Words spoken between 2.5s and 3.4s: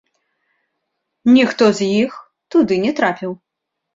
туды не трапіў.